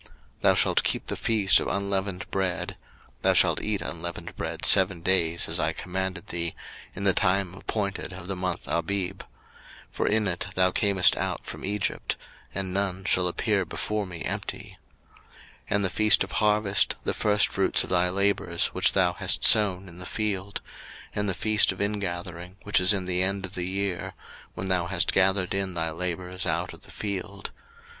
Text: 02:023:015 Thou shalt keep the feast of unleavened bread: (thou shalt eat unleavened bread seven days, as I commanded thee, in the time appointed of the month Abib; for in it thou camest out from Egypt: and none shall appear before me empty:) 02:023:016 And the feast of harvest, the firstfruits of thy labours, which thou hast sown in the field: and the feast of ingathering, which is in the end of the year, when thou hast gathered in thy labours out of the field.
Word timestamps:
02:023:015 0.01 0.09
Thou 0.41 0.53
shalt 0.55 0.83
keep 0.83 1.05
the 1.05 1.15
feast 1.15 1.59
of 1.59 1.67
unleavened 1.67 2.31
bread: 2.31 2.75
(thou 3.21 3.33
shalt 3.35 3.61
eat 3.61 3.83
unleavened 3.83 4.35
bread 4.35 4.65
seven 4.65 5.01
days, 5.01 5.47
as 5.47 5.59
I 5.59 5.73
commanded 5.73 6.25
thee, 6.29 6.55
in 6.95 7.03
the 7.03 7.13
time 7.13 7.53
appointed 7.53 8.11
of 8.11 8.25
the 8.27 8.35
month 8.35 8.67
Abib; 8.67 9.21
for 9.91 10.07
in 10.07 10.27
it 10.27 10.47
thou 10.55 10.71
camest 10.71 11.15
out 11.17 11.45
from 11.45 11.63
Egypt: 11.63 12.15
and 12.55 12.73
none 12.73 13.03
shall 13.05 13.27
appear 13.27 13.63
before 13.63 14.07
me 14.07 14.23
empty:) 14.23 14.79
02:023:016 15.19 15.19
And 15.69 15.85
the 15.85 15.89
feast 15.91 16.23
of 16.23 16.31
harvest, 16.31 16.95
the 17.03 17.13
firstfruits 17.13 17.83
of 17.83 17.91
thy 17.91 18.09
labours, 18.09 18.69
which 18.73 18.93
thou 18.93 19.13
hast 19.13 19.45
sown 19.45 19.87
in 19.87 19.99
the 19.99 20.07
field: 20.07 20.61
and 21.13 21.29
the 21.29 21.35
feast 21.35 21.71
of 21.71 21.79
ingathering, 21.79 22.55
which 22.63 22.79
is 22.81 22.91
in 22.91 23.05
the 23.05 23.21
end 23.21 23.45
of 23.45 23.53
the 23.53 23.67
year, 23.67 24.15
when 24.55 24.67
thou 24.67 24.87
hast 24.87 25.13
gathered 25.13 25.53
in 25.53 25.75
thy 25.75 25.91
labours 25.91 26.47
out 26.47 26.73
of 26.73 26.81
the 26.81 26.89
field. 26.91 27.51